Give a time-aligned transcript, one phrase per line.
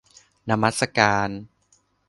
[0.49, 1.29] นมัสการ